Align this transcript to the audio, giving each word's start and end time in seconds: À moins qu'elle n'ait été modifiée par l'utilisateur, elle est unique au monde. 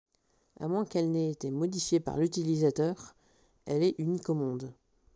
À 0.59 0.67
moins 0.67 0.83
qu'elle 0.83 1.11
n'ait 1.11 1.29
été 1.29 1.51
modifiée 1.51 1.99
par 1.99 2.17
l'utilisateur, 2.17 3.13
elle 3.67 3.83
est 3.83 3.93
unique 3.99 4.29
au 4.29 4.33
monde. 4.33 4.73